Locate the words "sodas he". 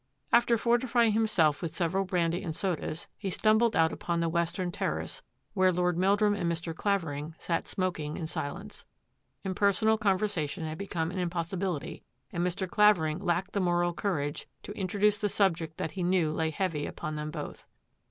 2.55-3.29